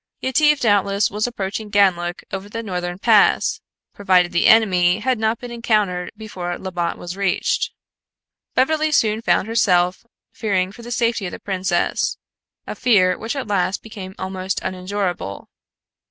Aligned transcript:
Yetive 0.19 0.59
doubtless 0.59 1.11
was 1.11 1.27
approaching 1.27 1.69
Ganlook 1.69 2.23
over 2.33 2.49
the 2.49 2.63
northern 2.63 2.97
pass, 2.97 3.61
provided 3.93 4.31
the 4.31 4.47
enemy 4.47 4.97
had 4.99 5.19
not 5.19 5.37
been 5.37 5.51
encountered 5.51 6.11
before 6.17 6.57
Labbot 6.57 6.97
was 6.97 7.15
reached. 7.15 7.71
Beverly 8.55 8.91
soon 8.91 9.21
found 9.21 9.47
herself 9.47 10.03
fearing 10.31 10.71
for 10.71 10.81
the 10.81 10.89
safety 10.89 11.27
of 11.27 11.31
the 11.31 11.39
princess, 11.39 12.17
a 12.65 12.73
fear 12.73 13.15
which 13.15 13.35
at 13.35 13.45
last 13.45 13.83
became 13.83 14.15
almost 14.17 14.59
unendurable. 14.63 15.49